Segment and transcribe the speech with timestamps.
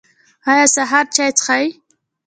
[0.49, 1.65] ایا سهار چای څښئ؟